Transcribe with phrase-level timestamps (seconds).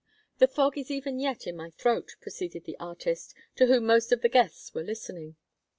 [0.39, 4.23] "The fog is even yet in my throat," proceeded the artist, to whom most of
[4.23, 5.35] the guests were listening.